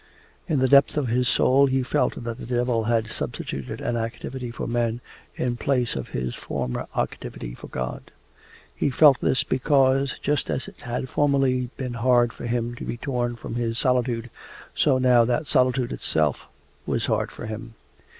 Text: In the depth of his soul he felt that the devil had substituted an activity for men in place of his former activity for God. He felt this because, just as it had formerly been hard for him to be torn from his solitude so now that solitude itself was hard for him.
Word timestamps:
In 0.47 0.57
the 0.57 0.67
depth 0.67 0.97
of 0.97 1.09
his 1.09 1.29
soul 1.29 1.67
he 1.67 1.83
felt 1.83 2.23
that 2.23 2.39
the 2.39 2.47
devil 2.47 2.85
had 2.85 3.05
substituted 3.05 3.81
an 3.81 3.95
activity 3.95 4.49
for 4.49 4.65
men 4.65 4.99
in 5.35 5.57
place 5.57 5.95
of 5.95 6.07
his 6.07 6.33
former 6.33 6.87
activity 6.97 7.53
for 7.53 7.67
God. 7.67 8.09
He 8.75 8.89
felt 8.89 9.21
this 9.21 9.43
because, 9.43 10.17
just 10.19 10.49
as 10.49 10.67
it 10.67 10.81
had 10.81 11.07
formerly 11.07 11.69
been 11.77 11.93
hard 11.93 12.33
for 12.33 12.47
him 12.47 12.73
to 12.77 12.83
be 12.83 12.97
torn 12.97 13.35
from 13.35 13.53
his 13.53 13.77
solitude 13.77 14.31
so 14.73 14.97
now 14.97 15.23
that 15.23 15.45
solitude 15.45 15.91
itself 15.91 16.47
was 16.87 17.05
hard 17.05 17.31
for 17.31 17.45
him. 17.45 17.75